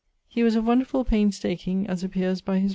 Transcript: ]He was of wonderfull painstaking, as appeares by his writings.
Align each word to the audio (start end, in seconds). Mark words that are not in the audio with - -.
]He 0.27 0.41
was 0.41 0.55
of 0.55 0.65
wonderfull 0.65 1.05
painstaking, 1.05 1.85
as 1.85 2.03
appeares 2.03 2.43
by 2.43 2.53
his 2.57 2.67
writings. 2.67 2.69